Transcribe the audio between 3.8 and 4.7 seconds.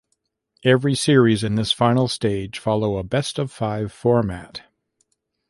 format.